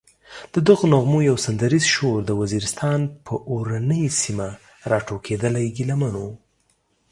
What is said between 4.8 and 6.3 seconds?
راټوکېدلی ګیله من و.